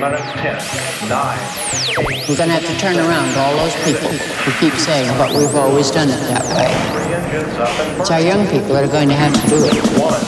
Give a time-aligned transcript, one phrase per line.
[0.00, 0.56] minutes, 10,
[1.10, 1.38] 9,
[1.98, 5.36] 8, We're going to have to turn around all those people who keep saying, but
[5.36, 6.72] we've always done it that way.
[8.00, 9.74] It's our young people that are going to have to do it.
[10.00, 10.24] One,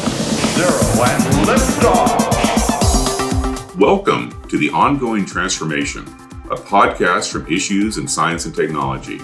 [0.53, 0.77] zero,
[1.09, 2.21] and liftoff.
[3.77, 6.03] Welcome to The Ongoing Transformation,
[6.51, 9.23] a podcast from Issues in Science and Technology.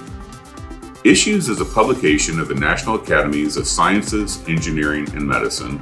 [1.04, 5.78] Issues is a publication of the National Academies of Sciences, Engineering, and Medicine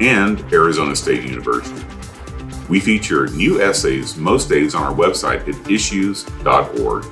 [0.00, 1.97] and Arizona State University.
[2.68, 7.04] We feature new essays most days on our website at issues.org.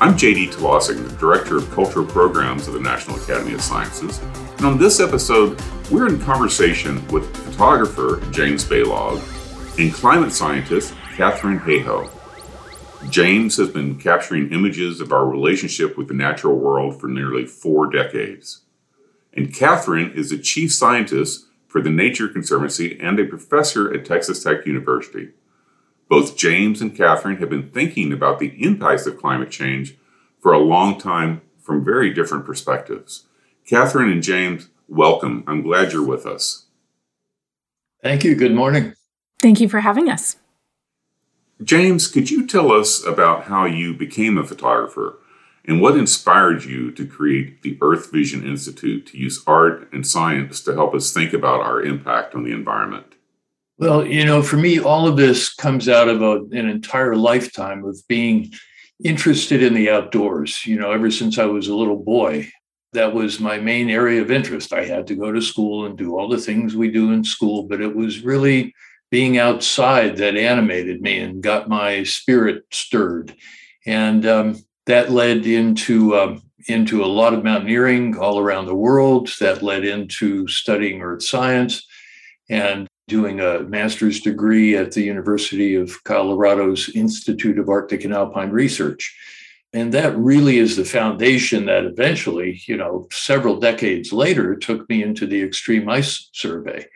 [0.00, 4.18] I'm JD Talasek, the Director of Cultural Programs of the National Academy of Sciences,
[4.56, 9.22] and on this episode, we're in conversation with photographer James Balog
[9.78, 12.10] and climate scientist Katharine Hayhoe.
[13.08, 17.88] James has been capturing images of our relationship with the natural world for nearly four
[17.88, 18.62] decades.
[19.32, 24.42] And Katharine is the chief scientist for the Nature Conservancy and a professor at Texas
[24.42, 25.28] Tech University.
[26.08, 29.96] Both James and Katharine have been thinking about the impacts of climate change
[30.40, 33.26] for a long time from very different perspectives.
[33.64, 35.44] Katharine and James, welcome.
[35.46, 36.66] I'm glad you're with us.
[38.02, 38.34] Thank you.
[38.34, 38.94] Good morning.
[39.40, 40.36] Thank you for having us.
[41.62, 45.19] James, could you tell us about how you became a photographer
[45.66, 50.62] and what inspired you to create the Earth Vision Institute to use art and science
[50.62, 53.14] to help us think about our impact on the environment?
[53.78, 57.84] Well, you know, for me, all of this comes out of a, an entire lifetime
[57.84, 58.52] of being
[59.02, 60.66] interested in the outdoors.
[60.66, 62.50] You know, ever since I was a little boy,
[62.92, 64.72] that was my main area of interest.
[64.72, 67.64] I had to go to school and do all the things we do in school,
[67.64, 68.74] but it was really
[69.10, 73.34] being outside that animated me and got my spirit stirred.
[73.86, 79.30] And um, that led into um, into a lot of mountaineering all around the world.
[79.40, 81.86] That led into studying earth science
[82.48, 88.50] and doing a master's degree at the University of Colorado's Institute of Arctic and Alpine
[88.50, 89.16] Research.
[89.72, 95.02] And that really is the foundation that eventually, you know, several decades later, took me
[95.02, 96.86] into the Extreme Ice Survey.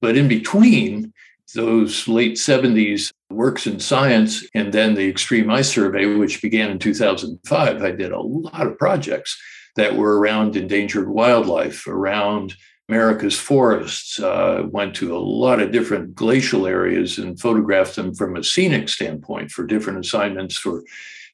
[0.00, 1.12] But in between,
[1.54, 6.78] those late 70s works in science and then the extreme ice survey which began in
[6.78, 9.40] 2005 i did a lot of projects
[9.76, 12.54] that were around endangered wildlife around
[12.88, 18.36] america's forests uh, went to a lot of different glacial areas and photographed them from
[18.36, 20.82] a scenic standpoint for different assignments for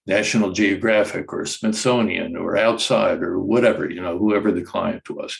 [0.07, 5.39] national geographic or smithsonian or outside or whatever you know whoever the client was.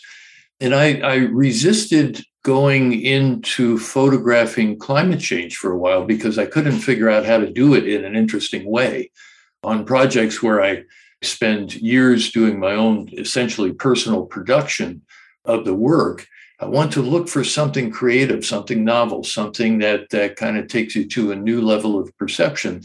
[0.61, 6.79] And I, I resisted going into photographing climate change for a while because I couldn't
[6.79, 9.11] figure out how to do it in an interesting way.
[9.65, 10.85] On projects where I
[11.23, 15.03] spend years doing my own essentially personal production
[15.47, 16.27] of the work,
[16.61, 20.95] I want to look for something creative, something novel, something that, that kind of takes
[20.95, 22.83] you to a new level of perception.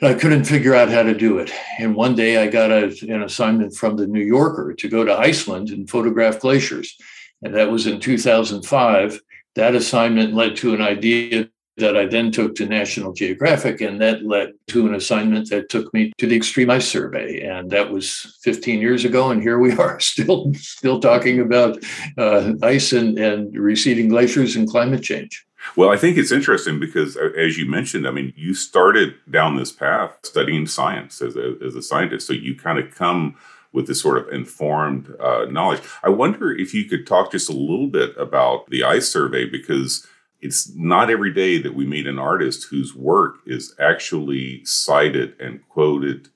[0.00, 1.52] I couldn't figure out how to do it.
[1.78, 5.14] And one day I got a, an assignment from the New Yorker to go to
[5.14, 6.96] Iceland and photograph glaciers.
[7.42, 9.20] And that was in 2005.
[9.56, 11.48] That assignment led to an idea
[11.80, 15.92] that I then took to National Geographic, and that led to an assignment that took
[15.92, 19.30] me to the Extreme Ice Survey, and that was 15 years ago.
[19.30, 21.82] And here we are, still still talking about
[22.16, 25.44] uh, ice and, and receding glaciers and climate change.
[25.76, 29.72] Well, I think it's interesting because, as you mentioned, I mean, you started down this
[29.72, 32.26] path studying science as a, as a scientist.
[32.26, 33.36] So you kind of come
[33.72, 35.80] with this sort of informed uh, knowledge.
[36.02, 40.06] I wonder if you could talk just a little bit about the ICE survey because
[40.40, 45.60] it's not every day that we meet an artist whose work is actually cited and
[45.68, 46.28] quoted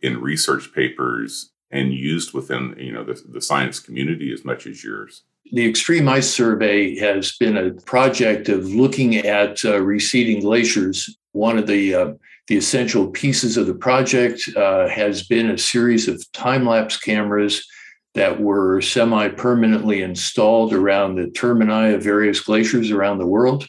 [0.00, 4.84] in research papers and used within you know the, the science community as much as
[4.84, 5.22] yours.
[5.52, 11.16] The Extreme Ice Survey has been a project of looking at uh, receding glaciers.
[11.32, 12.12] One of the uh,
[12.52, 17.66] the essential pieces of the project uh, has been a series of time lapse cameras
[18.12, 23.66] that were semi permanently installed around the termini of various glaciers around the world.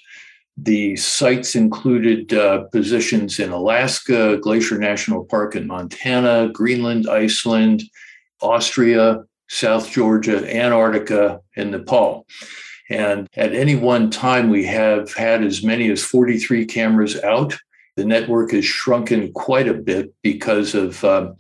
[0.58, 7.84] The sites included uh, positions in Alaska, Glacier National Park in Montana, Greenland, Iceland,
[8.42, 12.28] Austria, South Georgia, Antarctica, and Nepal.
[12.90, 17.58] And at any one time, we have had as many as 43 cameras out.
[17.96, 21.36] The network has shrunken quite a bit because of um,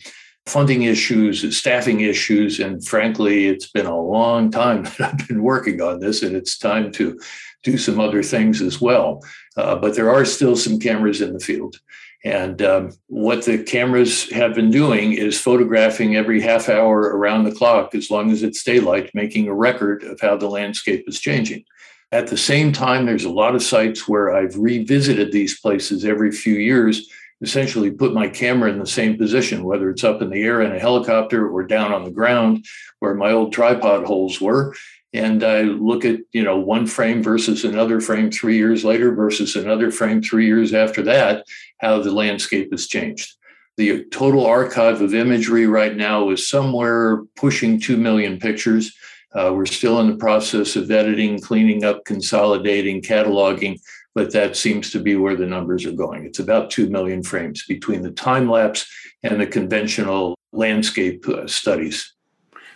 [0.45, 5.81] funding issues, staffing issues, and frankly, it's been a long time that I've been working
[5.81, 7.19] on this, and it's time to
[7.63, 9.21] do some other things as well.
[9.55, 11.79] Uh, but there are still some cameras in the field.
[12.25, 17.51] And um, what the cameras have been doing is photographing every half hour around the
[17.51, 21.65] clock, as long as it's daylight, making a record of how the landscape is changing.
[22.13, 26.31] At the same time, there's a lot of sites where I've revisited these places every
[26.31, 27.09] few years,
[27.41, 30.71] essentially put my camera in the same position, whether it's up in the air in
[30.71, 32.67] a helicopter or down on the ground
[32.99, 34.75] where my old tripod holes were.
[35.11, 39.55] And I look at, you know, one frame versus another frame three years later versus
[39.55, 41.47] another frame three years after that,
[41.79, 43.33] how the landscape has changed.
[43.77, 48.95] The total archive of imagery right now is somewhere pushing 2 million pictures.
[49.35, 53.79] Uh, we're still in the process of editing, cleaning up, consolidating, cataloging,
[54.13, 56.25] but that seems to be where the numbers are going.
[56.25, 58.87] It's about 2 million frames between the time lapse
[59.23, 62.13] and the conventional landscape uh, studies.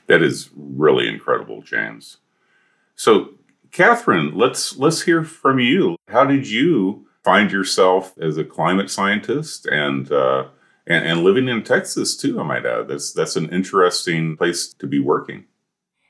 [0.08, 2.18] That is really incredible, James.
[2.96, 3.36] So,
[3.72, 5.98] Katharine, let's let's hear from you.
[6.08, 10.46] How did you find yourself as a climate scientist and uh,
[10.88, 12.40] and, and living in Texas too?
[12.40, 15.46] I might add that's that's an interesting place to be working.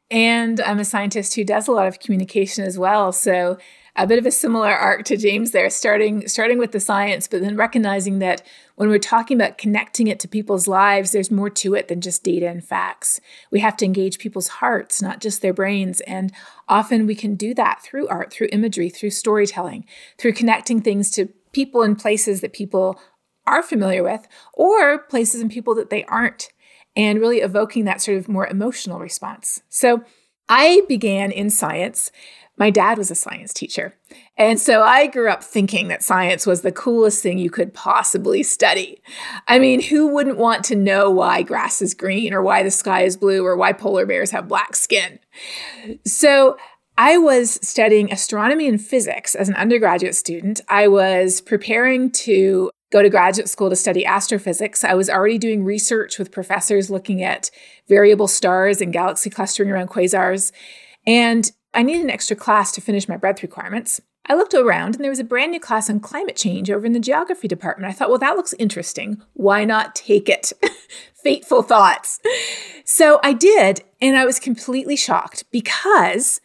[0.09, 3.12] And I'm a scientist who does a lot of communication as well.
[3.12, 3.57] So
[3.98, 7.42] a bit of a similar arc to James there, starting starting with the science, but
[7.42, 8.44] then recognizing that
[8.75, 12.24] when we're talking about connecting it to people's lives, there's more to it than just
[12.24, 13.19] data and facts.
[13.50, 16.01] We have to engage people's hearts, not just their brains.
[16.01, 16.31] And
[16.69, 19.86] often we can do that through art, through imagery, through storytelling,
[20.19, 23.00] through connecting things to people and places that people
[23.48, 26.50] are familiar with, or places and people that they aren't
[26.97, 29.61] and really evoking that sort of more emotional response.
[29.69, 30.03] So
[30.49, 32.11] I began in science.
[32.57, 33.94] My dad was a science teacher.
[34.35, 38.41] And so I grew up thinking that science was the coolest thing you could possibly
[38.41, 38.99] study.
[39.47, 43.03] I mean, who wouldn't want to know why grass is green or why the sky
[43.03, 45.19] is blue or why polar bears have black skin?
[46.03, 46.57] So
[46.97, 50.61] I was studying astronomy and physics as an undergraduate student.
[50.67, 54.84] I was preparing to go to graduate school to study astrophysics.
[54.84, 57.51] I was already doing research with professors looking at
[57.88, 60.51] variable stars and galaxy clustering around quasars.
[61.06, 64.00] And I needed an extra class to finish my breadth requirements.
[64.30, 66.94] I looked around and there was a brand new class on climate change over in
[66.94, 67.89] the geography department.
[67.89, 69.22] I thought, well, that looks interesting.
[69.33, 70.51] Why not take it?
[71.24, 72.19] Fateful thoughts.
[72.83, 76.42] So I did, and I was completely shocked because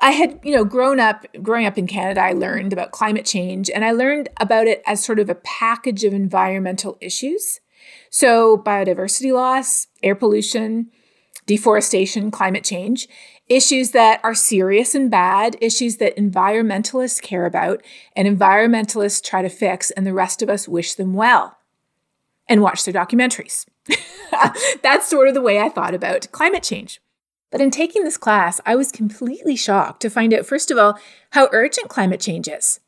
[0.00, 3.68] I had, you know, grown up, growing up in Canada, I learned about climate change
[3.68, 7.60] and I learned about it as sort of a package of environmental issues.
[8.10, 10.90] So, biodiversity loss, air pollution,
[11.46, 13.08] deforestation, climate change,
[13.48, 17.82] issues that are serious and bad, issues that environmentalists care about
[18.14, 21.56] and environmentalists try to fix, and the rest of us wish them well
[22.48, 23.66] and watch their documentaries.
[24.82, 27.00] That's sort of the way I thought about climate change.
[27.50, 30.98] But in taking this class, I was completely shocked to find out, first of all,
[31.30, 32.80] how urgent climate change is.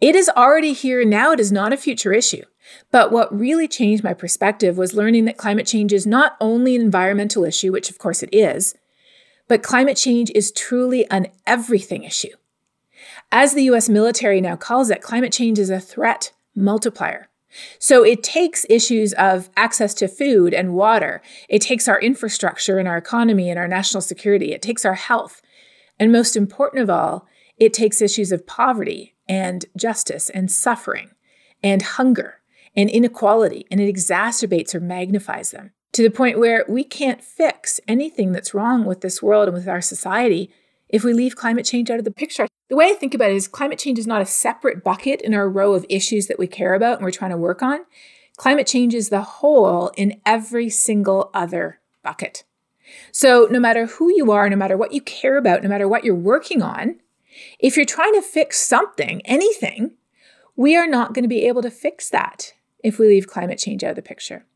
[0.00, 2.44] It is already here now, it is not a future issue.
[2.90, 6.82] But what really changed my perspective was learning that climate change is not only an
[6.82, 8.74] environmental issue, which of course it is,
[9.48, 12.34] but climate change is truly an everything issue.
[13.30, 17.28] As the US military now calls it, climate change is a threat multiplier.
[17.78, 21.22] So it takes issues of access to food and water.
[21.48, 24.52] It takes our infrastructure and our economy and our national security.
[24.52, 25.42] It takes our health.
[25.98, 31.10] And most important of all, it takes issues of poverty and justice and suffering
[31.62, 32.40] and hunger
[32.76, 37.80] and inequality, and it exacerbates or magnifies them to the point where we can't fix
[37.86, 40.50] anything that's wrong with this world and with our society
[40.94, 42.46] if we leave climate change out of the picture.
[42.68, 45.34] The way I think about it is climate change is not a separate bucket in
[45.34, 47.80] our row of issues that we care about and we're trying to work on.
[48.36, 52.44] Climate change is the whole in every single other bucket.
[53.10, 56.04] So, no matter who you are, no matter what you care about, no matter what
[56.04, 57.00] you're working on,
[57.58, 59.94] if you're trying to fix something, anything,
[60.54, 62.52] we are not going to be able to fix that
[62.84, 64.46] if we leave climate change out of the picture.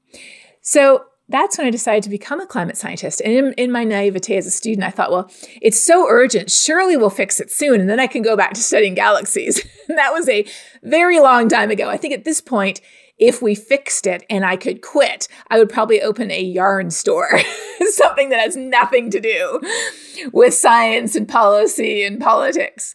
[0.60, 3.20] So, that's when I decided to become a climate scientist.
[3.22, 5.30] And in, in, my naivete as a student, I thought, well,
[5.60, 6.50] it's so urgent.
[6.50, 7.80] Surely we'll fix it soon.
[7.80, 9.64] And then I can go back to studying galaxies.
[9.88, 10.46] and that was a
[10.82, 11.88] very long time ago.
[11.88, 12.80] I think at this point,
[13.18, 17.38] if we fixed it and I could quit, I would probably open a yarn store,
[17.90, 19.60] something that has nothing to do
[20.32, 22.94] with science and policy and politics.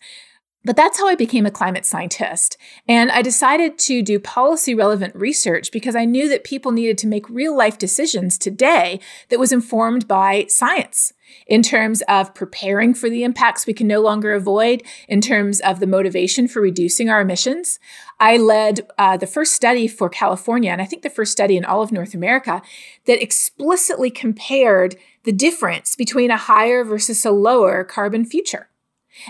[0.65, 2.57] But that's how I became a climate scientist.
[2.87, 7.07] And I decided to do policy relevant research because I knew that people needed to
[7.07, 11.13] make real life decisions today that was informed by science
[11.47, 15.79] in terms of preparing for the impacts we can no longer avoid, in terms of
[15.79, 17.79] the motivation for reducing our emissions.
[18.19, 21.65] I led uh, the first study for California, and I think the first study in
[21.65, 22.61] all of North America,
[23.05, 28.69] that explicitly compared the difference between a higher versus a lower carbon future.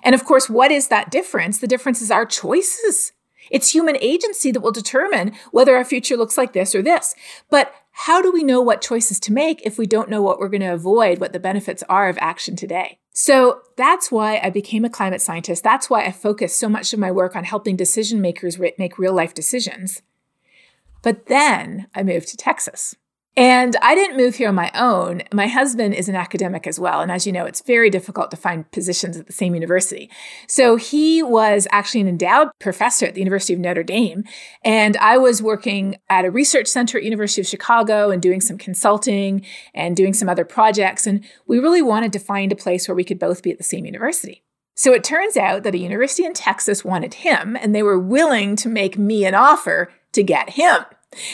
[0.03, 1.59] And of course, what is that difference?
[1.59, 3.11] The difference is our choices.
[3.51, 7.13] It's human agency that will determine whether our future looks like this or this.
[7.49, 10.49] But how do we know what choices to make if we don't know what we're
[10.49, 12.97] going to avoid, what the benefits are of action today?
[13.11, 15.63] So that's why I became a climate scientist.
[15.63, 19.13] That's why I focus so much of my work on helping decision makers make real
[19.13, 20.01] life decisions.
[21.03, 22.95] But then I moved to Texas.
[23.35, 25.23] And I didn't move here on my own.
[25.33, 27.01] My husband is an academic as well.
[27.01, 30.11] And as you know, it's very difficult to find positions at the same university.
[30.47, 34.23] So he was actually an endowed professor at the University of Notre Dame.
[34.63, 38.59] And I was working at a research center at University of Chicago and doing some
[38.59, 41.07] consulting and doing some other projects.
[41.07, 43.63] And we really wanted to find a place where we could both be at the
[43.63, 44.43] same university.
[44.75, 48.55] So it turns out that a university in Texas wanted him, and they were willing
[48.57, 50.83] to make me an offer to get him.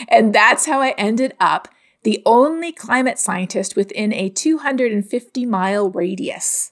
[0.10, 1.70] And that's how I ended up
[2.04, 6.72] the only climate scientist within a 250 mile radius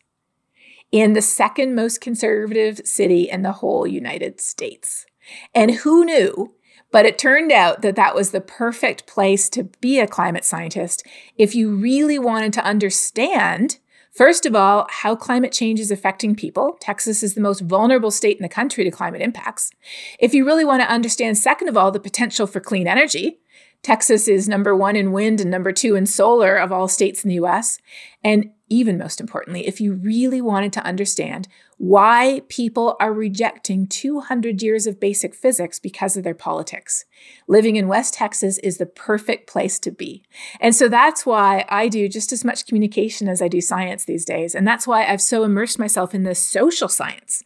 [0.91, 5.05] in the second most conservative city in the whole United States.
[5.53, 6.53] And who knew?
[6.91, 11.05] But it turned out that that was the perfect place to be a climate scientist
[11.37, 13.79] if you really wanted to understand
[14.17, 16.75] First of all, how climate change is affecting people.
[16.79, 19.69] Texas is the most vulnerable state in the country to climate impacts.
[20.17, 23.37] If you really want to understand, second of all, the potential for clean energy,
[23.83, 27.29] Texas is number one in wind and number two in solar of all states in
[27.29, 27.79] the US.
[28.23, 31.47] And even most importantly, if you really wanted to understand
[31.77, 37.05] why people are rejecting 200 years of basic physics because of their politics,
[37.47, 40.23] living in West Texas is the perfect place to be.
[40.59, 44.25] And so that's why I do just as much communication as I do science these
[44.25, 44.55] days.
[44.55, 47.43] And that's why I've so immersed myself in the social science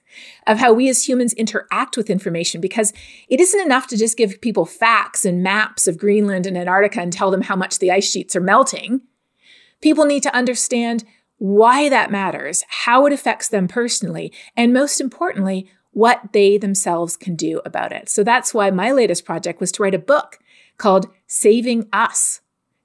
[0.47, 2.93] of how we as humans interact with information because
[3.27, 7.11] it isn't enough to just give people facts and maps of Greenland and Antarctica and
[7.11, 9.01] tell them how much the ice sheets are melting.
[9.81, 11.03] People need to understand
[11.37, 17.35] why that matters, how it affects them personally, and most importantly, what they themselves can
[17.35, 18.09] do about it.
[18.09, 20.39] So that's why my latest project was to write a book
[20.77, 22.41] called Saving Us,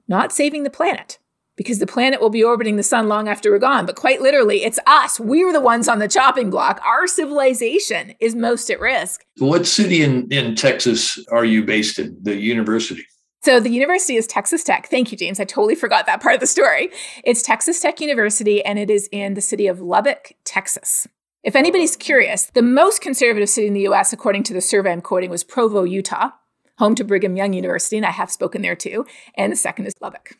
[0.07, 1.19] not saving the planet,
[1.55, 3.85] because the planet will be orbiting the sun long after we're gone.
[3.85, 5.19] But quite literally, it's us.
[5.19, 6.81] We're the ones on the chopping block.
[6.85, 9.25] Our civilization is most at risk.
[9.37, 13.05] What city in, in Texas are you based in, the university?
[13.47, 14.89] So the university is Texas Tech.
[14.89, 15.39] Thank you, James.
[15.39, 16.89] I totally forgot that part of the story.
[17.23, 21.07] It's Texas Tech University, and it is in the city of Lubbock, Texas.
[21.43, 24.99] If anybody's curious, the most conservative city in the US, according to the survey I'm
[24.99, 26.31] quoting, was Provo, Utah,
[26.77, 29.05] home to Brigham Young University, and I have spoken there too.
[29.37, 30.35] And the second is Lubbock.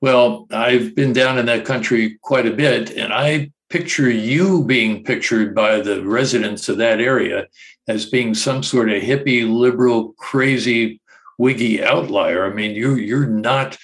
[0.00, 5.02] Well, I've been down in that country quite a bit, and I picture you being
[5.02, 7.48] pictured by the residents of that area
[7.88, 11.00] as being some sort of hippie, liberal, crazy
[11.38, 12.44] wiggy outlier.
[12.44, 13.78] I mean, you you're not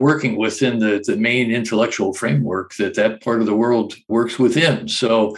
[0.00, 4.88] working within the, the main intellectual framework that that part of the world works within.
[4.88, 5.36] So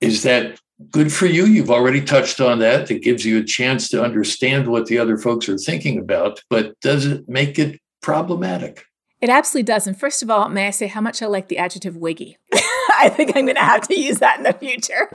[0.00, 0.60] is that
[0.90, 1.46] good for you?
[1.46, 2.90] You've already touched on that.
[2.90, 6.78] It gives you a chance to understand what the other folks are thinking about, but
[6.80, 8.84] does it make it problematic?
[9.20, 9.86] It absolutely does.
[9.86, 12.36] And first of all, may I say how much I like the adjective wiggy?
[12.52, 15.10] I think I'm going to have to use that in the future.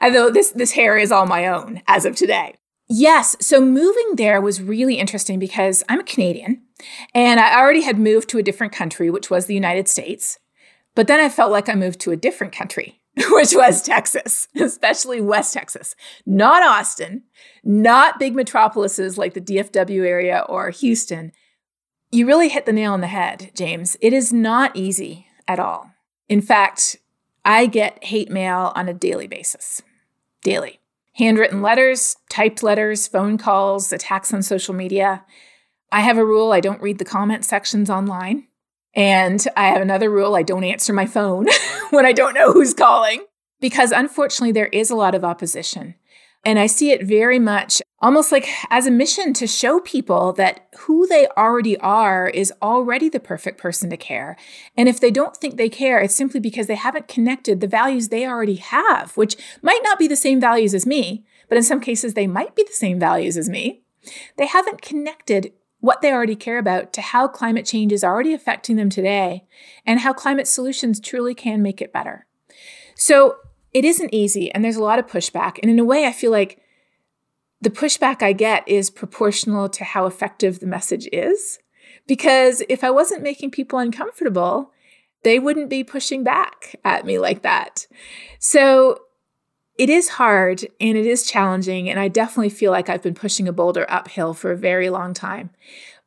[0.00, 2.56] Although this this hair is all my own as of today.
[2.88, 3.36] Yes.
[3.40, 6.62] So moving there was really interesting because I'm a Canadian
[7.14, 10.38] and I already had moved to a different country, which was the United States.
[10.94, 13.00] But then I felt like I moved to a different country,
[13.30, 17.24] which was Texas, especially West Texas, not Austin,
[17.64, 21.32] not big metropolises like the DFW area or Houston.
[22.12, 23.96] You really hit the nail on the head, James.
[24.00, 25.90] It is not easy at all.
[26.28, 26.96] In fact,
[27.44, 29.82] I get hate mail on a daily basis.
[30.42, 30.78] Daily
[31.16, 35.24] handwritten letters, typed letters, phone calls, attacks on social media.
[35.90, 38.46] I have a rule I don't read the comment sections online.
[38.94, 41.46] And I have another rule I don't answer my phone
[41.90, 43.24] when I don't know who's calling.
[43.60, 45.94] Because unfortunately, there is a lot of opposition.
[46.46, 50.68] And I see it very much almost like as a mission to show people that
[50.78, 54.36] who they already are is already the perfect person to care.
[54.76, 58.08] And if they don't think they care, it's simply because they haven't connected the values
[58.08, 61.80] they already have, which might not be the same values as me, but in some
[61.80, 63.82] cases, they might be the same values as me.
[64.38, 68.76] They haven't connected what they already care about to how climate change is already affecting
[68.76, 69.44] them today
[69.84, 72.26] and how climate solutions truly can make it better.
[72.94, 73.34] So
[73.76, 75.58] it isn't easy and there's a lot of pushback.
[75.60, 76.58] And in a way, I feel like
[77.60, 81.58] the pushback I get is proportional to how effective the message is.
[82.06, 84.72] Because if I wasn't making people uncomfortable,
[85.24, 87.86] they wouldn't be pushing back at me like that.
[88.38, 89.00] So
[89.76, 91.90] it is hard and it is challenging.
[91.90, 95.12] And I definitely feel like I've been pushing a boulder uphill for a very long
[95.12, 95.50] time.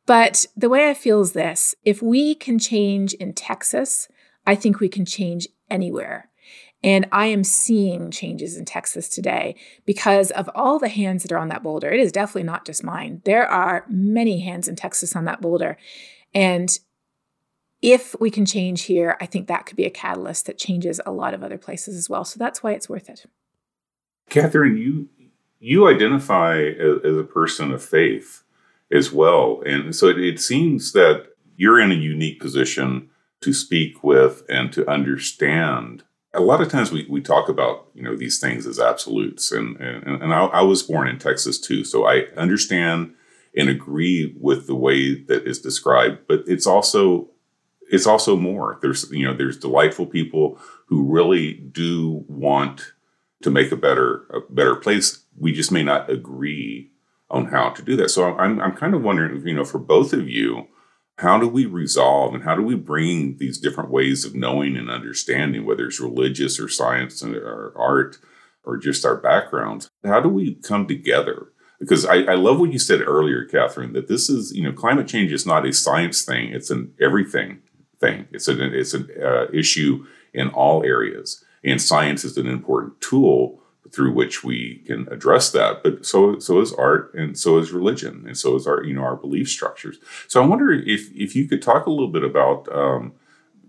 [0.06, 4.08] But the way I feel is this if we can change in Texas,
[4.44, 6.29] I think we can change anywhere.
[6.82, 11.38] And I am seeing changes in Texas today because of all the hands that are
[11.38, 11.90] on that boulder.
[11.90, 13.20] It is definitely not just mine.
[13.24, 15.76] There are many hands in Texas on that boulder.
[16.34, 16.78] And
[17.82, 21.12] if we can change here, I think that could be a catalyst that changes a
[21.12, 22.24] lot of other places as well.
[22.24, 23.26] So that's why it's worth it.
[24.28, 25.08] Katharine, you
[25.62, 28.42] you identify as, a person of faith
[28.90, 33.10] as well, and so it, it seems that you're in a unique position
[33.42, 38.02] to speak with and to understand a lot of times we, we talk about you
[38.02, 41.84] know these things as absolutes and and, and I, I, was born in texas too
[41.84, 43.14] so i understand
[43.56, 47.30] and agree with the way that is described but it's also
[47.90, 48.78] it's also more.
[48.80, 52.92] There's you know there's delightful people who really do want
[53.42, 55.24] to make a better a better place.
[55.36, 56.90] We just may not agree
[57.30, 58.10] on how to do that.
[58.10, 60.68] So i'm, I'm kind of wondering you know for both of you
[61.20, 64.90] how do we resolve and how do we bring these different ways of knowing and
[64.90, 68.18] understanding, whether it's religious or science or art
[68.64, 69.90] or just our backgrounds?
[70.02, 71.48] How do we come together?
[71.78, 75.08] Because I, I love what you said earlier, Katharine, that this is, you know, climate
[75.08, 77.60] change is not a science thing, it's an everything
[78.00, 78.26] thing.
[78.32, 81.44] It's an, it's an uh, issue in all areas.
[81.62, 83.59] And science is an important tool
[83.92, 85.82] through which we can address that.
[85.82, 89.02] But so so is art, and so is religion, and so is our you know
[89.02, 89.98] our belief structures.
[90.28, 93.12] So I wonder if if you could talk a little bit about um,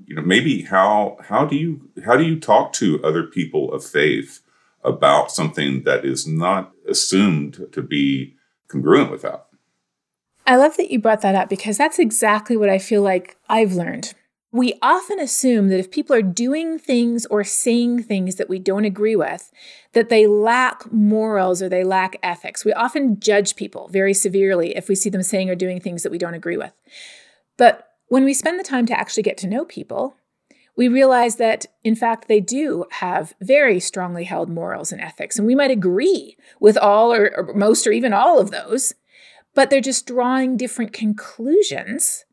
[0.06, 3.84] you know maybe how how do you how do you talk to other people of
[3.84, 4.42] faith
[4.84, 8.36] about something that is not assumed to be
[8.68, 9.48] congruent with that.
[10.48, 13.74] I love that you brought that up because that's exactly what I feel like I've
[13.74, 14.14] learned
[14.52, 18.84] we often assume that if people are doing things or saying things that we don't
[18.84, 19.50] agree with,
[19.94, 22.66] that they lack morals or they lack ethics.
[22.66, 26.12] We often judge people very severely if we see them saying or doing things that
[26.12, 26.74] we don't agree with.
[27.58, 30.16] But when we spend the time to actually get to know people,
[30.76, 35.38] we realize that, in fact, they do have very strongly held morals and ethics.
[35.38, 38.94] And we might agree with all or, or most or even all of those,
[39.54, 42.26] but they're just drawing different conclusions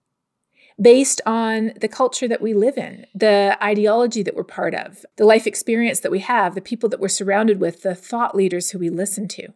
[0.81, 5.25] based on the culture that we live in, the ideology that we're part of, the
[5.25, 8.79] life experience that we have, the people that we're surrounded with, the thought leaders who
[8.79, 9.49] we listen to.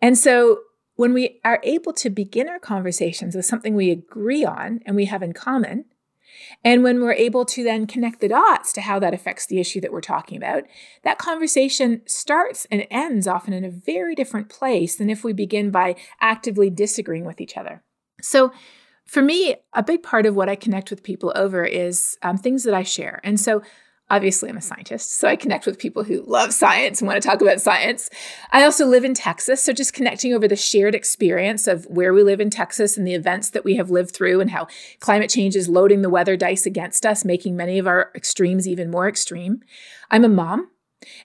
[0.00, 0.60] And so
[0.96, 5.06] when we are able to begin our conversations with something we agree on and we
[5.06, 5.84] have in common,
[6.64, 9.80] and when we're able to then connect the dots to how that affects the issue
[9.80, 10.64] that we're talking about,
[11.02, 15.70] that conversation starts and ends often in a very different place than if we begin
[15.70, 17.82] by actively disagreeing with each other.
[18.22, 18.52] So,
[19.10, 22.62] for me, a big part of what I connect with people over is um, things
[22.62, 23.20] that I share.
[23.24, 23.60] And so,
[24.08, 27.28] obviously, I'm a scientist, so I connect with people who love science and want to
[27.28, 28.08] talk about science.
[28.52, 32.22] I also live in Texas, so just connecting over the shared experience of where we
[32.22, 34.68] live in Texas and the events that we have lived through and how
[35.00, 38.92] climate change is loading the weather dice against us, making many of our extremes even
[38.92, 39.60] more extreme.
[40.12, 40.70] I'm a mom,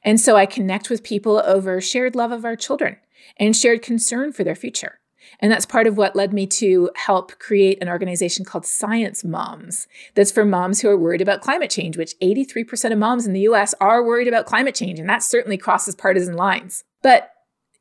[0.04, 2.98] and so I connect with people over shared love of our children
[3.38, 5.00] and shared concern for their future.
[5.40, 9.88] And that's part of what led me to help create an organization called Science Moms.
[10.14, 13.42] That's for moms who are worried about climate change, which 83% of moms in the
[13.42, 15.00] US are worried about climate change.
[15.00, 16.84] And that certainly crosses partisan lines.
[17.02, 17.32] But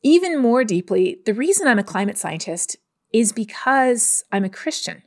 [0.02, 2.76] even more deeply, the reason I'm a climate scientist
[3.12, 5.02] is because I'm a Christian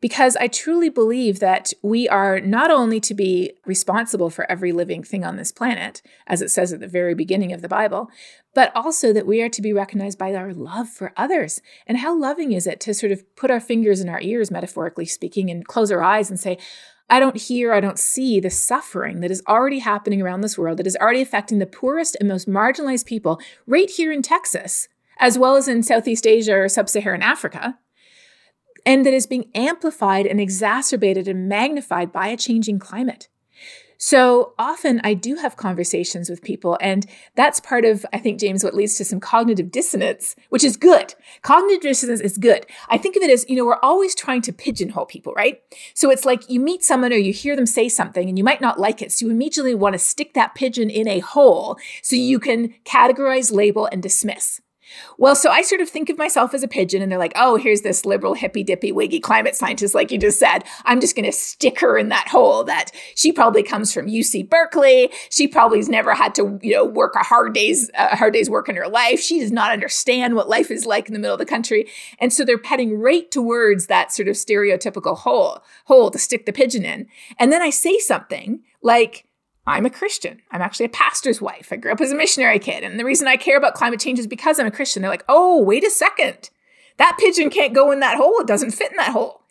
[0.00, 5.02] because I truly believe that we are not only to be responsible for every living
[5.02, 8.10] thing on this planet, as it says at the very beginning of the Bible,
[8.54, 11.60] but also that we are to be recognized by our love for others.
[11.86, 15.06] And how loving is it to sort of put our fingers in our ears, metaphorically
[15.06, 16.58] speaking, and close our eyes and say,
[17.08, 20.78] I don't hear, I don't see the suffering that is already happening around this world,
[20.78, 25.38] that is already affecting the poorest and most marginalized people right here in Texas, as
[25.38, 27.78] well as in Southeast Asia or Sub Saharan Africa
[28.86, 33.28] and that is being amplified and exacerbated and magnified by a changing climate.
[33.98, 38.62] So often I do have conversations with people, and that's part of, I think, James,
[38.62, 41.14] what leads to some cognitive dissonance, which is good.
[41.40, 42.66] Cognitive dissonance is good.
[42.90, 45.62] I think of it as, you know, we're always trying to pigeonhole people, right?
[45.94, 48.60] So it's like you meet someone or you hear them say something and you might
[48.60, 49.12] not like it.
[49.12, 53.50] So you immediately want to stick that pigeon in a hole so you can categorize,
[53.50, 54.60] label, and dismiss.
[55.18, 57.56] Well, so I sort of think of myself as a pigeon, and they're like, oh,
[57.56, 60.64] here's this liberal, hippy dippy, wiggy climate scientist, like you just said.
[60.84, 64.48] I'm just going to stick her in that hole that she probably comes from UC
[64.48, 65.10] Berkeley.
[65.30, 68.76] She probably's never had to, you know, work a hard day's, hard day's work in
[68.76, 69.20] her life.
[69.20, 71.88] She does not understand what life is like in the middle of the country.
[72.18, 76.52] And so they're heading right towards that sort of stereotypical hole, hole to stick the
[76.52, 77.06] pigeon in.
[77.38, 79.26] And then I say something like,
[79.66, 80.42] I'm a Christian.
[80.50, 81.68] I'm actually a pastor's wife.
[81.72, 82.84] I grew up as a missionary kid.
[82.84, 85.02] And the reason I care about climate change is because I'm a Christian.
[85.02, 86.50] They're like, oh, wait a second.
[86.98, 88.38] That pigeon can't go in that hole.
[88.38, 89.42] It doesn't fit in that hole.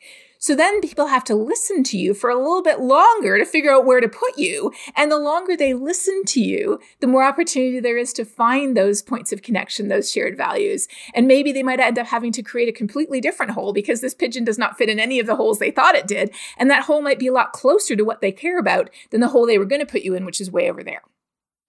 [0.46, 3.72] So then people have to listen to you for a little bit longer to figure
[3.72, 4.72] out where to put you.
[4.96, 9.02] And the longer they listen to you, the more opportunity there is to find those
[9.02, 10.88] points of connection, those shared values.
[11.16, 14.14] And maybe they might end up having to create a completely different hole because this
[14.14, 16.32] pigeon does not fit in any of the holes they thought it did.
[16.60, 19.30] And that hole might be a lot closer to what they care about than the
[19.30, 21.02] hole they were going to put you in, which is way over there.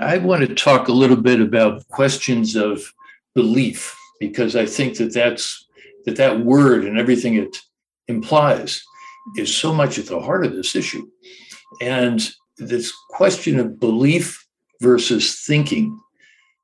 [0.01, 2.93] I want to talk a little bit about questions of
[3.35, 5.65] belief because I think that that's
[6.05, 7.57] that that word and everything it
[8.09, 8.83] implies
[9.37, 11.09] is so much at the heart of this issue.
[11.81, 14.47] And this question of belief
[14.81, 15.99] versus thinking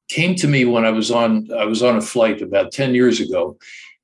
[0.08, 3.20] came to me when I was on I was on a flight about 10 years
[3.20, 3.56] ago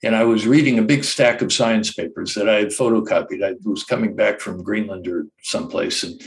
[0.02, 3.44] and I was reading a big stack of science papers that I had photocopied.
[3.44, 6.20] I was coming back from Greenland or someplace and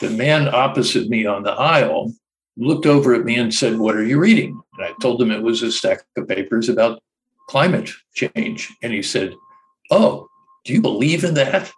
[0.00, 2.12] the man opposite me on the aisle
[2.56, 4.60] looked over at me and said, What are you reading?
[4.76, 7.00] And I told him it was a stack of papers about
[7.48, 8.72] climate change.
[8.82, 9.34] And he said,
[9.90, 10.28] Oh,
[10.64, 11.72] do you believe in that?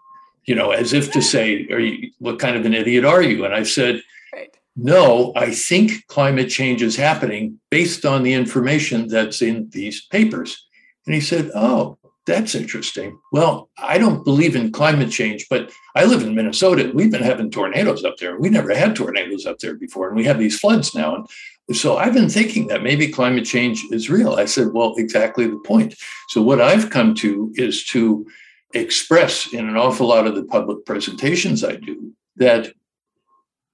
[0.45, 3.45] You know, as if to say, Are you what kind of an idiot are you?
[3.45, 4.57] And I said, right.
[4.77, 10.67] No, I think climate change is happening based on the information that's in these papers.
[11.07, 13.19] And he said, Oh, that's interesting.
[13.33, 16.91] Well, I don't believe in climate change, but I live in Minnesota.
[16.95, 18.39] We've been having tornadoes up there.
[18.39, 21.27] We never had tornadoes up there before, and we have these floods now.
[21.69, 24.35] And so I've been thinking that maybe climate change is real.
[24.35, 25.95] I said, well, exactly the point.
[26.29, 28.27] So what I've come to is to
[28.75, 32.73] express in an awful lot of the public presentations I do that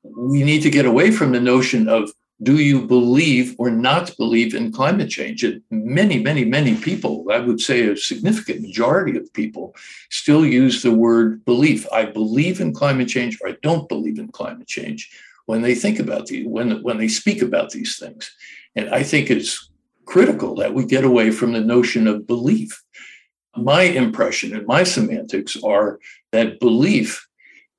[0.03, 2.11] we need to get away from the notion of
[2.43, 5.43] do you believe or not believe in climate change?
[5.43, 9.75] And many, many, many people, I would say a significant majority of people,
[10.11, 11.87] still use the word belief.
[11.93, 15.11] I believe in climate change or I don't believe in climate change
[15.47, 18.31] when they think about these, when, when they speak about these things.
[18.75, 19.71] And I think it's
[20.05, 22.83] critical that we get away from the notion of belief.
[23.57, 25.99] My impression and my semantics are
[26.33, 27.27] that belief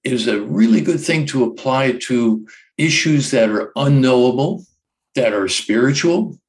[0.03, 4.65] is a really good thing to apply to issues that are unknowable,
[5.15, 6.39] that are spiritual,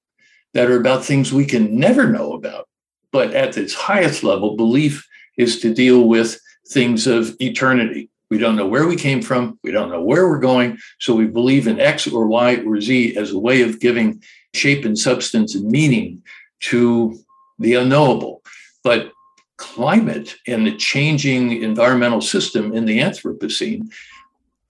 [0.54, 2.68] that are about things we can never know about.
[3.12, 8.10] But at its highest level, belief is to deal with things of eternity.
[8.30, 9.58] We don't know where we came from.
[9.62, 10.78] We don't know where we're going.
[11.00, 14.22] So we believe in X or Y or Z as a way of giving
[14.54, 16.22] shape and substance and meaning
[16.60, 17.18] to
[17.58, 18.42] the unknowable.
[18.84, 19.12] But
[19.58, 23.90] climate and the changing environmental system in the Anthropocene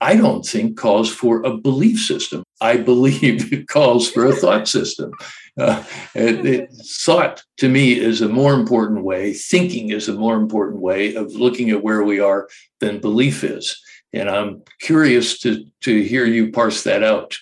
[0.01, 2.45] I don't think calls for a belief system.
[2.61, 5.13] I believe it calls for a thought system.
[5.59, 5.83] Uh,
[6.15, 10.81] it, it, thought to me is a more important way, thinking is a more important
[10.81, 12.49] way of looking at where we are
[12.79, 13.81] than belief is.
[14.13, 17.37] And I'm curious to, to hear you parse that out.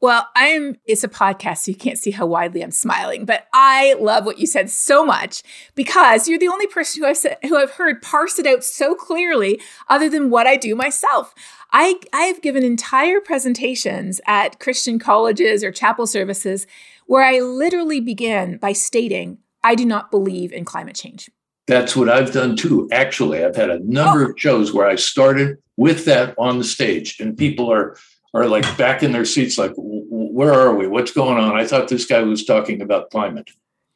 [0.00, 3.94] Well, I'm it's a podcast, so you can't see how widely I'm smiling, but I
[3.94, 5.42] love what you said so much
[5.74, 8.94] because you're the only person who I've said, who I've heard parse it out so
[8.94, 11.34] clearly other than what I do myself.
[11.72, 16.66] I I have given entire presentations at Christian colleges or chapel services
[17.06, 21.30] where I literally begin by stating I do not believe in climate change.
[21.66, 22.88] That's what I've done too.
[22.92, 24.30] Actually, I've had a number oh.
[24.30, 27.96] of shows where I started with that on the stage and people are
[28.34, 30.86] are like back in their seats, like, where are we?
[30.86, 31.56] What's going on?
[31.56, 33.50] I thought this guy was talking about climate.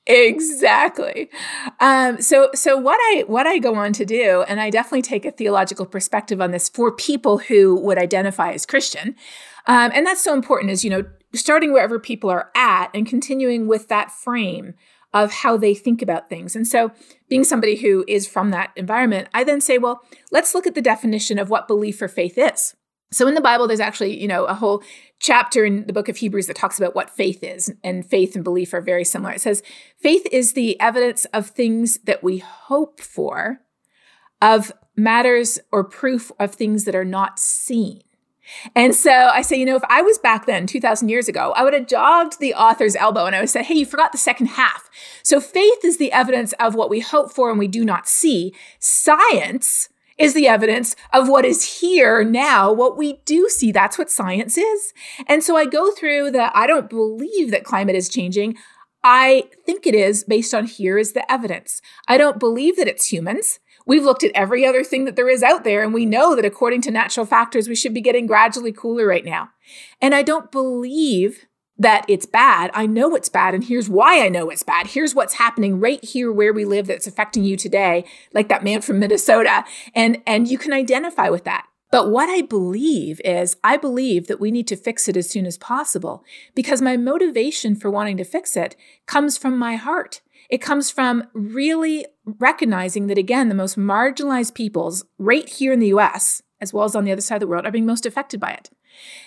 [0.06, 1.28] Exactly.
[1.80, 5.26] Um, so, so what I what I go on to do, and I definitely take
[5.26, 9.16] a theological perspective on this for people who would identify as Christian,
[9.66, 10.70] um, and that's so important.
[10.70, 14.72] Is you know starting wherever people are at and continuing with that frame
[15.12, 16.54] of how they think about things.
[16.56, 16.90] And so,
[17.28, 20.82] being somebody who is from that environment, I then say, well, let's look at the
[20.82, 22.74] definition of what belief or faith is.
[23.10, 24.82] So in the Bible, there's actually, you know, a whole
[25.18, 28.44] chapter in the book of Hebrews that talks about what faith is, and faith and
[28.44, 29.32] belief are very similar.
[29.32, 29.62] It says,
[29.98, 33.60] faith is the evidence of things that we hope for,
[34.42, 38.02] of matters or proof of things that are not seen.
[38.74, 41.62] And so I say, you know, if I was back then, 2,000 years ago, I
[41.62, 44.46] would have jogged the author's elbow and I would say, hey, you forgot the second
[44.46, 44.88] half.
[45.22, 48.54] So faith is the evidence of what we hope for and we do not see.
[48.78, 53.72] Science is the evidence of what is here now, what we do see.
[53.72, 54.92] That's what science is.
[55.26, 58.56] And so I go through the I don't believe that climate is changing.
[59.04, 61.80] I think it is based on here is the evidence.
[62.08, 63.60] I don't believe that it's humans.
[63.86, 66.44] We've looked at every other thing that there is out there, and we know that
[66.44, 69.48] according to natural factors, we should be getting gradually cooler right now.
[70.02, 71.46] And I don't believe
[71.78, 72.70] that it's bad.
[72.74, 74.88] I know it's bad, and here's why I know it's bad.
[74.88, 78.80] Here's what's happening right here where we live that's affecting you today, like that man
[78.80, 79.64] from Minnesota.
[79.94, 81.66] And and you can identify with that.
[81.90, 85.46] But what I believe is, I believe that we need to fix it as soon
[85.46, 86.22] as possible
[86.54, 90.20] because my motivation for wanting to fix it comes from my heart.
[90.50, 95.88] It comes from really recognizing that, again, the most marginalized peoples right here in the
[95.88, 98.40] US, as well as on the other side of the world, are being most affected
[98.40, 98.70] by it.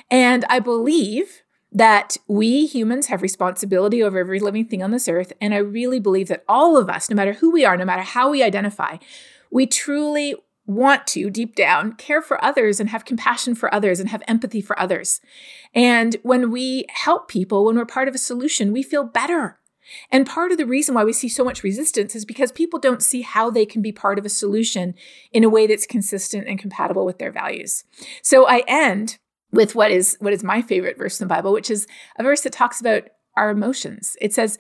[0.10, 5.32] And I believe that we humans have responsibility over every living thing on this earth.
[5.40, 8.02] And I really believe that all of us, no matter who we are, no matter
[8.02, 8.98] how we identify,
[9.50, 14.10] we truly want to, deep down, care for others and have compassion for others and
[14.10, 15.22] have empathy for others.
[15.74, 19.58] And when we help people, when we're part of a solution, we feel better.
[20.10, 23.04] And part of the reason why we see so much resistance is because people don't
[23.04, 24.94] see how they can be part of a solution
[25.34, 27.84] in a way that's consistent and compatible with their values.
[28.22, 29.18] So I end
[29.52, 31.88] with what is what is my favorite verse in the Bible, which is
[32.18, 33.04] a verse that talks about
[33.36, 34.16] our emotions.
[34.22, 34.58] It says,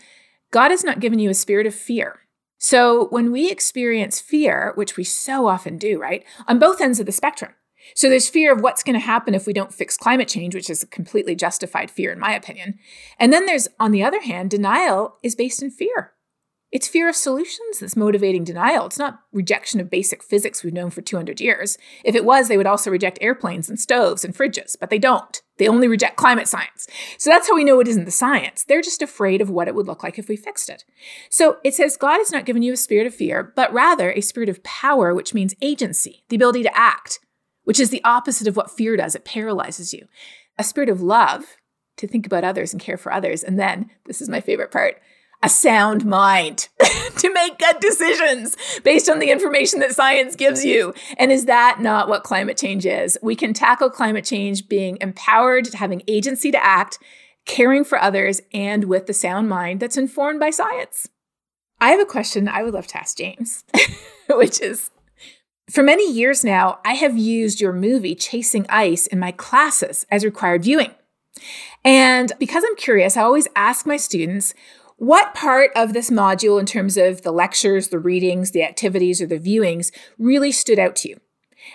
[0.51, 2.19] God has not given you a spirit of fear.
[2.57, 7.05] So when we experience fear, which we so often do, right, on both ends of
[7.05, 7.53] the spectrum,
[7.95, 10.69] so there's fear of what's going to happen if we don't fix climate change, which
[10.69, 12.77] is a completely justified fear, in my opinion.
[13.19, 16.13] And then there's, on the other hand, denial is based in fear.
[16.71, 18.85] It's fear of solutions that's motivating denial.
[18.85, 21.77] It's not rejection of basic physics we've known for 200 years.
[22.05, 25.41] If it was, they would also reject airplanes and stoves and fridges, but they don't.
[25.57, 26.87] They only reject climate science.
[27.17, 28.63] So that's how we know it isn't the science.
[28.63, 30.85] They're just afraid of what it would look like if we fixed it.
[31.29, 34.21] So it says God has not given you a spirit of fear, but rather a
[34.21, 37.19] spirit of power, which means agency, the ability to act,
[37.65, 39.13] which is the opposite of what fear does.
[39.13, 40.07] It paralyzes you.
[40.57, 41.57] A spirit of love,
[41.97, 43.43] to think about others and care for others.
[43.43, 44.99] And then, this is my favorite part,
[45.43, 46.69] a sound mind
[47.17, 50.93] to make good decisions based on the information that science gives you.
[51.17, 53.17] And is that not what climate change is?
[53.21, 56.99] We can tackle climate change being empowered, having agency to act,
[57.45, 61.09] caring for others, and with the sound mind that's informed by science.
[61.79, 63.63] I have a question I would love to ask James,
[64.29, 64.91] which is
[65.71, 70.25] for many years now, I have used your movie, Chasing Ice, in my classes as
[70.25, 70.91] required viewing.
[71.83, 74.53] And because I'm curious, I always ask my students,
[75.01, 79.25] what part of this module, in terms of the lectures, the readings, the activities, or
[79.25, 81.19] the viewings, really stood out to you?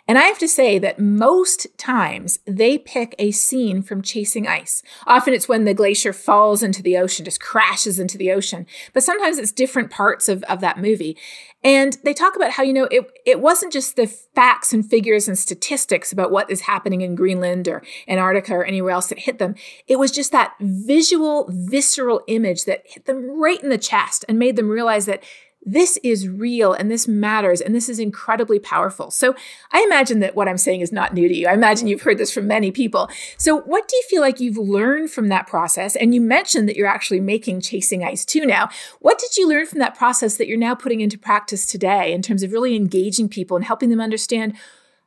[0.06, 4.80] And I have to say that most times they pick a scene from Chasing Ice.
[5.08, 8.64] Often it's when the glacier falls into the ocean, just crashes into the ocean.
[8.92, 11.18] But sometimes it's different parts of, of that movie.
[11.66, 15.26] And they talk about how, you know, it, it wasn't just the facts and figures
[15.26, 19.40] and statistics about what is happening in Greenland or Antarctica or anywhere else that hit
[19.40, 19.56] them.
[19.88, 24.38] It was just that visual, visceral image that hit them right in the chest and
[24.38, 25.24] made them realize that
[25.62, 29.10] this is real and this matters and this is incredibly powerful.
[29.10, 29.34] So
[29.72, 31.48] I imagine that what I'm saying is not new to you.
[31.48, 33.10] I imagine you've heard this from many people.
[33.36, 35.96] So what do you feel like you've learned from that process?
[35.96, 38.68] And you mentioned that you're actually making Chasing Ice 2 now.
[39.00, 42.22] What did you learn from that process that you're now putting into practice today in
[42.22, 44.54] terms of really engaging people and helping them understand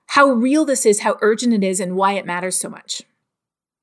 [0.08, 3.04] how real this is, how urgent it is, and why it matters so much?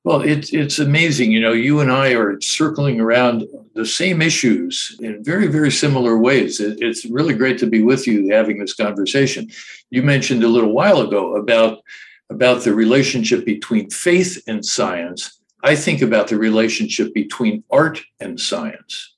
[0.07, 1.33] Well, it's it's amazing.
[1.33, 3.43] You know, you and I are circling around
[3.75, 6.61] the same issues in very, very similar ways.
[6.61, 9.49] It, it's really great to be with you having this conversation.
[9.89, 11.79] You mentioned a little while ago about
[12.29, 15.41] about the relationship between faith and science.
[15.65, 19.16] I think about the relationship between art and science.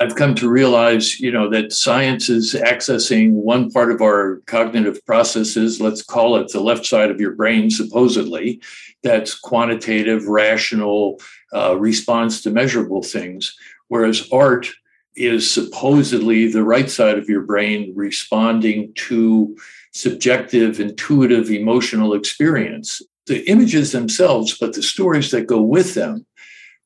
[0.00, 5.04] I've come to realize, you know, that science is accessing one part of our cognitive
[5.06, 8.60] processes, let's call it the left side of your brain, supposedly,
[9.04, 11.20] that's quantitative, rational,
[11.54, 14.68] uh, response to measurable things, whereas art
[15.14, 19.56] is supposedly the right side of your brain responding to
[19.92, 23.00] subjective, intuitive, emotional experience.
[23.26, 26.26] The images themselves, but the stories that go with them,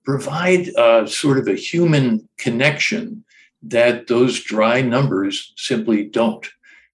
[0.09, 3.23] provide uh, sort of a human connection
[3.63, 6.49] that those dry numbers simply don't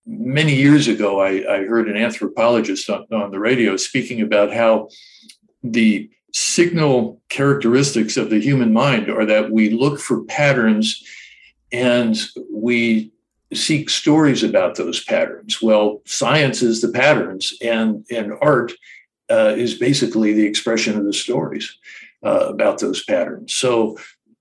[0.04, 4.88] many years ago, I, I heard an anthropologist on, on, the radio speaking about how
[5.62, 11.00] the signal characteristics of the human mind are that we look for patterns
[11.72, 12.16] and
[12.52, 13.12] we
[13.52, 15.62] seek stories about those patterns.
[15.62, 18.72] Well, science is the patterns, and, and art
[19.30, 21.78] uh, is basically the expression of the stories
[22.24, 23.54] uh, about those patterns.
[23.54, 23.98] So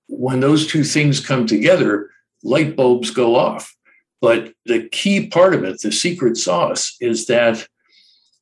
[0.08, 2.10] when those two things come together,
[2.42, 3.74] light bulbs go off.
[4.20, 7.66] But the key part of it, the secret sauce, is that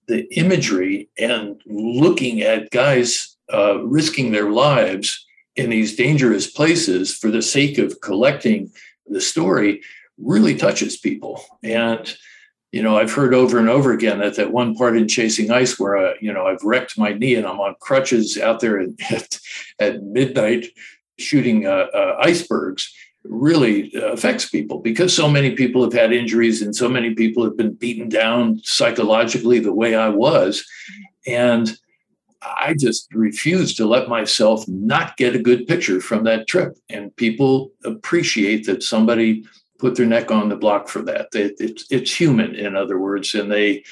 [0.06, 5.26] the imagery and looking at guys uh, risking their lives
[5.56, 8.70] in these dangerous places for the sake of collecting
[9.06, 9.82] the story
[10.18, 11.44] really touches people.
[11.62, 12.16] And
[12.72, 15.78] you know, I've heard over and over again that that one part in Chasing Ice
[15.78, 18.80] where uh, you know I've wrecked my knee and I'm on crutches out there
[19.10, 19.38] at,
[19.78, 20.66] at, midnight
[21.18, 22.92] shooting uh, uh, icebergs
[23.24, 27.44] really uh, affects people because so many people have had injuries and so many people
[27.44, 30.66] have been beaten down psychologically the way I was.
[31.26, 31.76] And
[32.42, 36.76] I just refuse to let myself not get a good picture from that trip.
[36.88, 39.44] And people appreciate that somebody
[39.82, 41.26] put their neck on the block for that.
[41.34, 43.82] It's, it's human, in other words, and they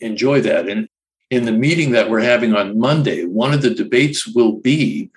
[0.00, 0.68] enjoy that.
[0.68, 0.88] And
[1.30, 5.10] in the meeting that we're having on Monday, one of the debates will be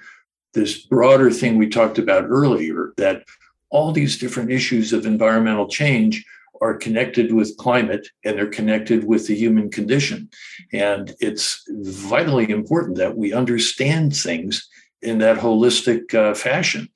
[0.54, 3.24] this broader thing we talked about earlier that
[3.72, 6.24] all these different issues of environmental change
[6.62, 10.30] are connected with climate and they're connected with the human condition.
[10.72, 14.70] And it's vitally important that we understand things
[15.02, 16.90] in that holistic uh, fashion.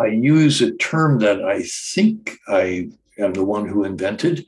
[0.00, 4.46] I use a term that I think I am the one who invented.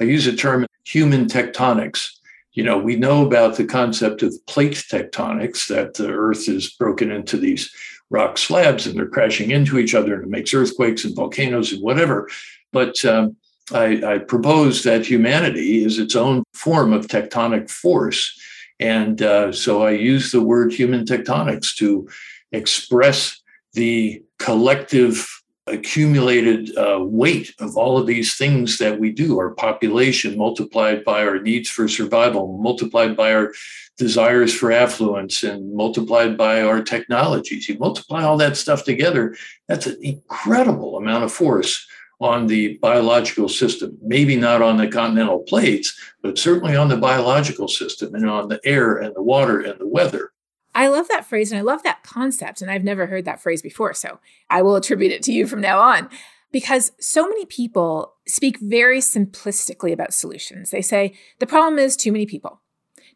[0.00, 2.08] I use a term human tectonics.
[2.52, 7.10] You know, we know about the concept of plate tectonics, that the earth is broken
[7.10, 7.74] into these
[8.10, 11.82] rock slabs and they're crashing into each other and it makes earthquakes and volcanoes and
[11.82, 12.28] whatever.
[12.72, 13.36] But um,
[13.72, 18.38] I, I propose that humanity is its own form of tectonic force.
[18.78, 22.08] And uh, so I use the word human tectonics to
[22.52, 23.40] express
[23.72, 29.38] the collective accumulated uh, weight of all of these things that we do.
[29.38, 33.52] Our population multiplied by our needs for survival multiplied by our
[33.96, 37.68] desires for affluence and multiplied by our technologies.
[37.68, 39.36] You multiply all that stuff together
[39.68, 41.86] that's an incredible amount of force
[42.20, 47.68] on the biological system, maybe not on the continental plates, but certainly on the biological
[47.68, 50.31] system and on the air and the water and the weather.
[50.74, 52.62] I love that phrase and I love that concept.
[52.62, 53.94] And I've never heard that phrase before.
[53.94, 56.08] So I will attribute it to you from now on
[56.50, 60.70] because so many people speak very simplistically about solutions.
[60.70, 62.60] They say the problem is too many people.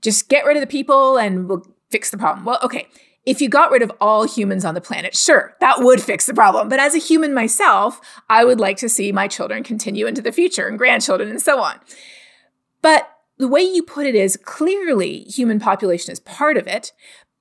[0.03, 2.45] Just get rid of the people and we'll fix the problem.
[2.45, 2.89] Well, okay,
[3.25, 6.35] if you got rid of all humans on the planet, sure, that would fix the
[6.35, 6.69] problem.
[6.69, 10.33] But as a human myself, I would like to see my children continue into the
[10.33, 11.81] future and grandchildren and so on.
[12.83, 16.93] But the way you put it is clearly human population is part of it,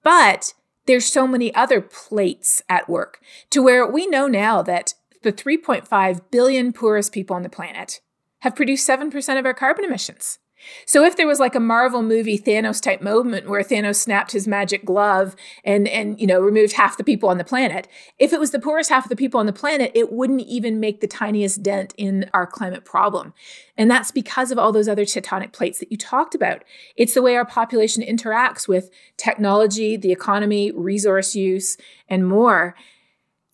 [0.06, 0.54] but
[0.86, 6.22] there's so many other plates at work to where we know now that the 3.5
[6.30, 8.02] billion poorest people on the planet
[8.42, 10.38] have produced 7% of our carbon emissions.
[10.86, 14.48] So if there was like a Marvel movie Thanos type moment where Thanos snapped his
[14.48, 17.88] magic glove and and you know removed half the people on the planet,
[18.20, 20.80] if it was the poorest half of the people on the planet, it wouldn't even
[20.80, 23.34] make the tiniest dent in our climate problem.
[23.78, 26.64] And that's because of all those other tectonic plates that you talked about.
[26.96, 31.78] It's the way our population interacts with technology, the economy, resource use,
[32.10, 32.76] and more.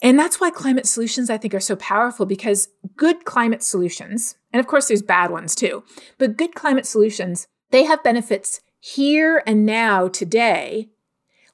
[0.02, 4.60] And that's why climate solutions, I think, are so powerful because good climate solutions, and
[4.60, 5.84] of course, there's bad ones too,
[6.18, 10.90] but good climate solutions, they have benefits here and now today,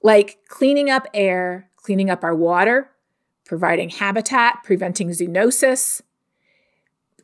[0.01, 2.91] like cleaning up air, cleaning up our water,
[3.45, 6.01] providing habitat, preventing zoonosis,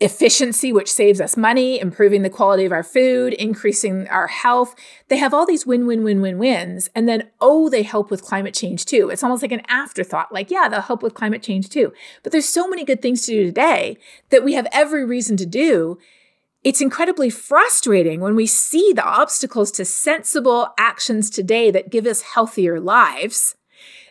[0.02, 4.76] efficiency, which saves us money, improving the quality of our food, increasing our health.
[5.08, 6.90] They have all these win win win win wins.
[6.96, 9.10] And then, oh, they help with climate change too.
[9.10, 11.94] It's almost like an afterthought, like, yeah, they'll help with climate change too.
[12.24, 13.98] But there's so many good things to do today
[14.30, 16.00] that we have every reason to do.
[16.64, 22.22] It's incredibly frustrating when we see the obstacles to sensible actions today that give us
[22.22, 23.56] healthier lives.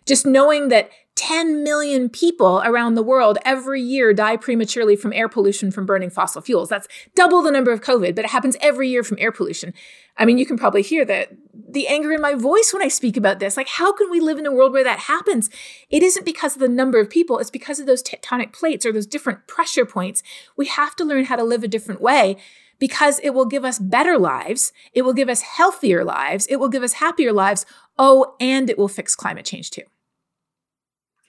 [0.07, 5.29] Just knowing that 10 million people around the world every year die prematurely from air
[5.29, 6.69] pollution from burning fossil fuels.
[6.69, 9.75] That's double the number of COVID, but it happens every year from air pollution.
[10.17, 11.33] I mean, you can probably hear that
[11.69, 13.57] the anger in my voice when I speak about this.
[13.57, 15.49] Like, how can we live in a world where that happens?
[15.91, 18.93] It isn't because of the number of people, it's because of those tectonic plates or
[18.93, 20.23] those different pressure points.
[20.57, 22.37] We have to learn how to live a different way
[22.79, 26.69] because it will give us better lives, it will give us healthier lives, it will
[26.69, 27.65] give us happier lives.
[27.99, 29.83] Oh, and it will fix climate change too.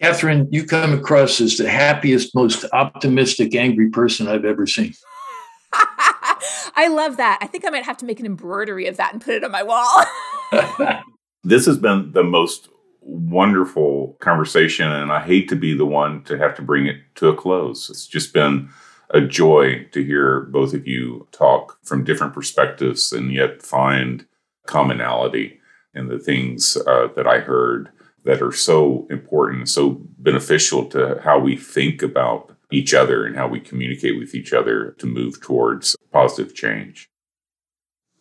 [0.04, 4.94] Katharine, you come across as the happiest, most optimistic, angry person I've ever seen.
[5.72, 7.40] I love that.
[7.40, 9.52] I think I might have to make an embroidery of that and put it on
[9.52, 10.04] my wall.
[11.46, 12.68] this has been the most
[13.00, 17.30] wonderful conversation, and I hate to be the one to have to bring it to
[17.30, 17.90] a close.
[17.90, 18.68] It's just been
[19.12, 24.26] a joy to hear both of you talk from different perspectives and yet find
[24.68, 25.62] commonality
[25.96, 27.90] in the things uh, that I heard
[28.24, 33.36] that are so important, and so beneficial to how we think about each other and
[33.36, 37.10] how we communicate with each other to move towards positive change.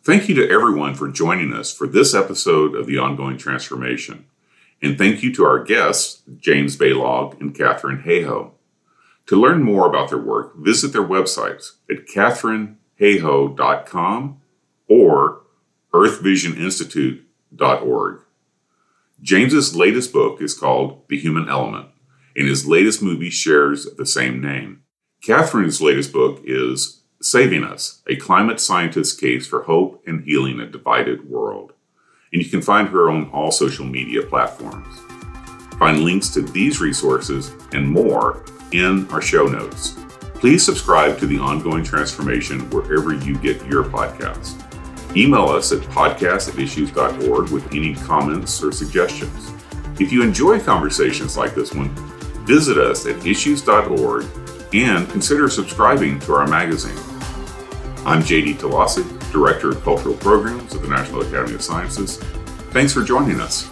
[0.04, 4.26] Thank you to everyone for joining us for this episode of The Ongoing Transformation.
[4.82, 8.50] And thank you to our guests, James Balog and Katharine Hayhoe.
[9.26, 14.40] To learn more about their work, visit their websites at katharinehayhoe.com
[14.88, 15.42] or
[15.94, 18.20] earthvisioninstitute.org.
[19.22, 21.86] James's latest book is called The Human Element,
[22.36, 24.82] and his latest movie shares the same name.
[25.24, 30.66] Katharine's latest book is Saving Us A Climate Scientist's Case for Hope and Healing a
[30.66, 31.72] Divided World.
[32.32, 34.98] And you can find her on all social media platforms.
[35.78, 39.96] Find links to these resources and more in our show notes.
[40.34, 44.61] Please subscribe to the ongoing transformation wherever you get your podcast.
[45.14, 49.52] Email us at podcast at issues.org with any comments or suggestions.
[50.00, 51.90] If you enjoy conversations like this one,
[52.46, 54.24] visit us at issues.org
[54.72, 56.96] and consider subscribing to our magazine.
[58.06, 62.16] I'm JD Talasek, Director of Cultural Programs at the National Academy of Sciences.
[62.70, 63.68] Thanks for joining us.